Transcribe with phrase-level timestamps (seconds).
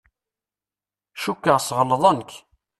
[1.21, 2.31] Cukkeɣ sɣelḍen-k.